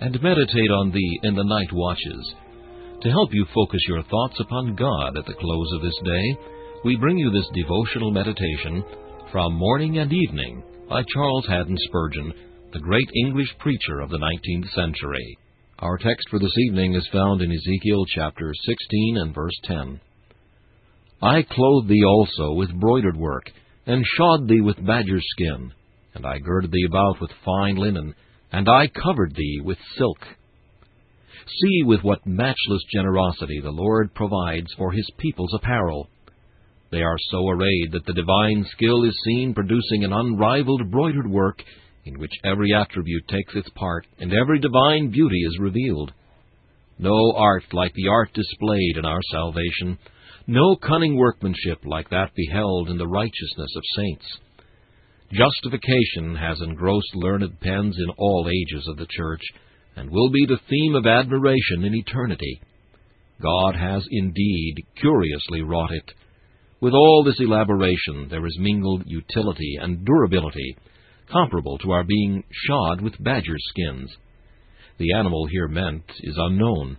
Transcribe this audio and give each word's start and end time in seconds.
and 0.00 0.22
meditate 0.22 0.70
on 0.70 0.92
Thee 0.92 1.20
in 1.22 1.34
the 1.34 1.44
night 1.44 1.72
watches. 1.72 2.34
To 3.02 3.10
help 3.10 3.30
you 3.32 3.46
focus 3.54 3.80
your 3.88 4.02
thoughts 4.04 4.38
upon 4.40 4.74
God 4.74 5.16
at 5.16 5.26
the 5.26 5.34
close 5.34 5.72
of 5.74 5.82
this 5.82 5.98
day, 6.04 6.38
we 6.84 6.96
bring 6.96 7.18
you 7.18 7.30
this 7.30 7.48
devotional 7.54 8.10
meditation 8.10 8.84
from 9.32 9.54
Morning 9.54 9.98
and 9.98 10.12
Evening 10.12 10.62
by 10.88 11.02
Charles 11.14 11.46
Haddon 11.48 11.76
Spurgeon, 11.88 12.32
the 12.72 12.80
great 12.80 13.08
English 13.24 13.48
preacher 13.58 14.00
of 14.00 14.10
the 14.10 14.18
19th 14.18 14.68
century. 14.74 15.38
Our 15.78 15.98
text 15.98 16.28
for 16.30 16.38
this 16.38 16.56
evening 16.66 16.94
is 16.94 17.08
found 17.12 17.42
in 17.42 17.52
Ezekiel 17.52 18.04
chapter 18.14 18.52
16 18.66 19.16
and 19.18 19.34
verse 19.34 19.58
10. 19.64 20.00
I 21.22 21.42
clothed 21.42 21.88
thee 21.88 22.04
also 22.04 22.52
with 22.52 22.78
broidered 22.78 23.16
work, 23.16 23.50
and 23.86 24.04
shod 24.16 24.48
thee 24.48 24.60
with 24.60 24.84
badger 24.86 25.20
skin, 25.20 25.72
and 26.14 26.26
I 26.26 26.38
girded 26.38 26.70
thee 26.70 26.86
about 26.88 27.20
with 27.20 27.30
fine 27.44 27.76
linen, 27.76 28.14
and 28.52 28.68
I 28.68 28.88
covered 28.88 29.34
thee 29.34 29.60
with 29.62 29.78
silk. 29.96 30.18
See 31.60 31.82
with 31.84 32.02
what 32.02 32.26
matchless 32.26 32.82
generosity 32.92 33.60
the 33.60 33.70
Lord 33.70 34.14
provides 34.14 34.72
for 34.76 34.92
his 34.92 35.08
people's 35.18 35.54
apparel. 35.54 36.08
They 36.90 37.02
are 37.02 37.18
so 37.30 37.48
arrayed 37.48 37.92
that 37.92 38.06
the 38.06 38.12
divine 38.12 38.64
skill 38.70 39.04
is 39.04 39.16
seen 39.24 39.54
producing 39.54 40.04
an 40.04 40.12
unrivaled 40.12 40.90
broidered 40.90 41.30
work 41.30 41.62
in 42.04 42.18
which 42.18 42.32
every 42.44 42.72
attribute 42.72 43.26
takes 43.28 43.54
its 43.54 43.68
part 43.70 44.06
and 44.18 44.32
every 44.32 44.60
divine 44.60 45.10
beauty 45.10 45.40
is 45.40 45.58
revealed. 45.58 46.12
No 46.98 47.32
art 47.36 47.64
like 47.72 47.92
the 47.94 48.08
art 48.08 48.32
displayed 48.32 48.96
in 48.96 49.04
our 49.04 49.20
salvation, 49.30 49.98
no 50.46 50.76
cunning 50.76 51.16
workmanship 51.16 51.84
like 51.84 52.08
that 52.10 52.30
beheld 52.34 52.88
in 52.88 52.98
the 52.98 53.08
righteousness 53.08 53.74
of 53.76 53.82
saints. 53.96 54.24
Justification 55.32 56.36
has 56.36 56.60
engrossed 56.60 57.14
learned 57.14 57.60
pens 57.60 57.96
in 57.98 58.10
all 58.16 58.48
ages 58.48 58.86
of 58.88 58.96
the 58.96 59.08
Church, 59.10 59.42
and 59.96 60.10
will 60.10 60.30
be 60.30 60.46
the 60.46 60.60
theme 60.68 60.94
of 60.94 61.06
admiration 61.06 61.84
in 61.84 61.94
eternity. 61.94 62.60
God 63.42 63.74
has 63.74 64.06
indeed 64.10 64.76
curiously 65.00 65.62
wrought 65.62 65.90
it. 65.90 66.12
With 66.80 66.94
all 66.94 67.24
this 67.24 67.40
elaboration 67.40 68.28
there 68.30 68.46
is 68.46 68.58
mingled 68.60 69.02
utility 69.06 69.76
and 69.80 70.04
durability, 70.04 70.76
comparable 71.30 71.78
to 71.78 71.90
our 71.90 72.04
being 72.04 72.44
shod 72.50 73.00
with 73.00 73.22
badger 73.22 73.56
skins. 73.70 74.10
The 74.98 75.12
animal 75.12 75.46
here 75.46 75.68
meant 75.68 76.04
is 76.20 76.36
unknown, 76.38 76.98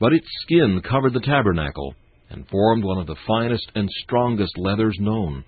but 0.00 0.12
its 0.12 0.26
skin 0.42 0.82
covered 0.82 1.12
the 1.12 1.20
tabernacle, 1.20 1.94
and 2.28 2.48
formed 2.48 2.84
one 2.84 2.98
of 2.98 3.06
the 3.06 3.16
finest 3.26 3.70
and 3.74 3.88
strongest 4.02 4.58
leathers 4.58 4.96
known. 4.98 5.44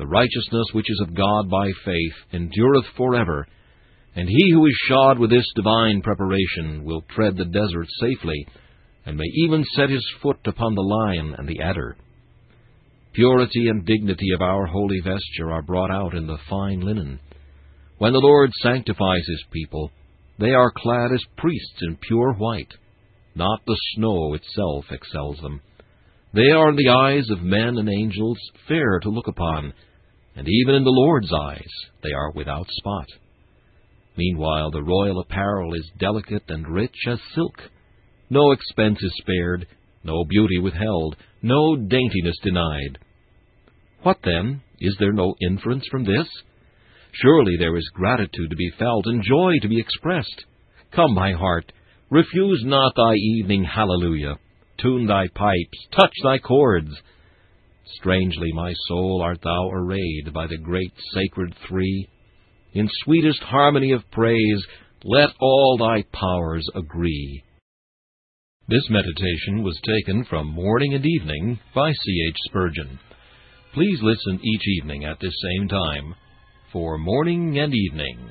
The 0.00 0.06
righteousness 0.06 0.64
which 0.72 0.88
is 0.88 0.98
of 1.02 1.14
God 1.14 1.50
by 1.50 1.70
faith 1.84 2.14
endureth 2.32 2.86
forever, 2.96 3.46
and 4.16 4.26
he 4.26 4.50
who 4.50 4.64
is 4.64 4.86
shod 4.88 5.18
with 5.18 5.28
this 5.28 5.44
divine 5.54 6.00
preparation 6.00 6.84
will 6.84 7.02
tread 7.10 7.36
the 7.36 7.44
desert 7.44 7.86
safely, 8.00 8.46
and 9.04 9.18
may 9.18 9.26
even 9.44 9.62
set 9.76 9.90
his 9.90 10.10
foot 10.22 10.38
upon 10.46 10.74
the 10.74 10.80
lion 10.80 11.34
and 11.36 11.46
the 11.46 11.60
adder. 11.60 11.98
Purity 13.12 13.68
and 13.68 13.84
dignity 13.84 14.32
of 14.34 14.40
our 14.40 14.64
holy 14.64 15.00
vesture 15.04 15.52
are 15.52 15.60
brought 15.60 15.90
out 15.90 16.14
in 16.14 16.26
the 16.26 16.38
fine 16.48 16.80
linen. 16.80 17.20
When 17.98 18.14
the 18.14 18.20
Lord 18.20 18.52
sanctifies 18.62 19.26
his 19.28 19.44
people, 19.52 19.90
they 20.38 20.54
are 20.54 20.72
clad 20.74 21.12
as 21.12 21.22
priests 21.36 21.82
in 21.82 21.98
pure 21.98 22.32
white. 22.32 22.72
Not 23.34 23.60
the 23.66 23.76
snow 23.94 24.32
itself 24.32 24.86
excels 24.90 25.40
them. 25.42 25.60
They 26.32 26.50
are 26.50 26.70
in 26.70 26.76
the 26.76 26.90
eyes 26.90 27.28
of 27.30 27.42
men 27.42 27.76
and 27.76 27.88
angels 27.88 28.38
fair 28.68 29.00
to 29.00 29.08
look 29.08 29.26
upon, 29.26 29.72
and 30.36 30.46
even 30.48 30.76
in 30.76 30.84
the 30.84 30.90
Lord's 30.90 31.32
eyes 31.32 31.68
they 32.02 32.12
are 32.12 32.30
without 32.32 32.68
spot. 32.70 33.06
Meanwhile, 34.16 34.70
the 34.70 34.82
royal 34.82 35.20
apparel 35.20 35.74
is 35.74 35.90
delicate 35.98 36.44
and 36.48 36.68
rich 36.68 36.94
as 37.08 37.18
silk. 37.34 37.60
No 38.28 38.52
expense 38.52 38.98
is 39.02 39.12
spared, 39.20 39.66
no 40.04 40.24
beauty 40.24 40.58
withheld, 40.58 41.16
no 41.42 41.76
daintiness 41.76 42.36
denied. 42.42 42.98
What 44.02 44.18
then? 44.22 44.62
Is 44.78 44.96
there 44.98 45.12
no 45.12 45.34
inference 45.42 45.84
from 45.90 46.04
this? 46.04 46.28
Surely 47.12 47.56
there 47.58 47.76
is 47.76 47.90
gratitude 47.92 48.50
to 48.50 48.56
be 48.56 48.70
felt 48.78 49.06
and 49.06 49.22
joy 49.22 49.54
to 49.62 49.68
be 49.68 49.80
expressed. 49.80 50.44
Come, 50.92 51.12
my 51.14 51.32
heart, 51.32 51.72
refuse 52.08 52.62
not 52.64 52.92
thy 52.96 53.14
evening 53.14 53.64
hallelujah. 53.64 54.36
Tune 54.82 55.06
thy 55.06 55.28
pipes, 55.34 55.86
touch 55.92 56.12
thy 56.22 56.38
chords. 56.38 56.90
Strangely, 57.96 58.50
my 58.52 58.72
soul, 58.88 59.20
art 59.22 59.40
thou 59.42 59.70
arrayed 59.70 60.32
by 60.32 60.46
the 60.46 60.58
great 60.58 60.92
sacred 61.12 61.54
three. 61.68 62.08
In 62.72 62.88
sweetest 63.04 63.42
harmony 63.42 63.92
of 63.92 64.10
praise, 64.12 64.64
let 65.04 65.30
all 65.40 65.76
thy 65.78 66.04
powers 66.12 66.68
agree. 66.74 67.42
This 68.68 68.88
meditation 68.88 69.64
was 69.64 69.80
taken 69.84 70.24
from 70.24 70.46
Morning 70.46 70.94
and 70.94 71.04
Evening 71.04 71.58
by 71.74 71.90
C. 71.92 72.26
H. 72.28 72.36
Spurgeon. 72.44 73.00
Please 73.74 73.98
listen 74.02 74.40
each 74.44 74.62
evening 74.78 75.04
at 75.04 75.18
this 75.20 75.34
same 75.42 75.68
time 75.68 76.14
for 76.72 76.96
Morning 76.96 77.58
and 77.58 77.74
Evening. 77.74 78.30